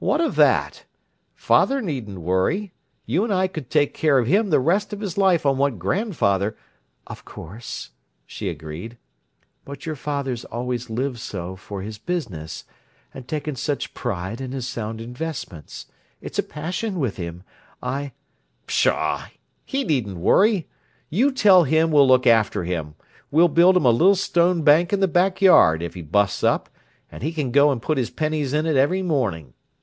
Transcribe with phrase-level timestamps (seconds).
[0.00, 0.84] "What of that?
[1.34, 2.72] Father needn't worry.
[3.04, 5.80] You and I could take care of him the rest of his life on what
[5.80, 6.56] grandfather—"
[7.08, 7.90] "Of course,"
[8.24, 8.96] she agreed.
[9.64, 12.62] "But your father's always lived so for his business
[13.12, 15.86] and taken such pride in his sound investments;
[16.20, 17.42] it's a passion with him.
[17.82, 18.12] I—"
[18.68, 19.26] "Pshaw!
[19.64, 20.68] He needn't worry!
[21.10, 22.94] You tell him we'll look after him:
[23.32, 26.70] we'll build him a little stone bank in the backyard, if he busts up,
[27.10, 29.54] and he can go and put his pennies in it every morning.